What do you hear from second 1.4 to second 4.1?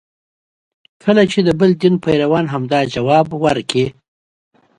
د بل دین پیروان همدا ځواب ورکړي.